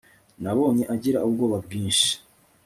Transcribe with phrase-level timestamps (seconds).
[0.41, 2.11] Nabonye agira ubwoba bwinshi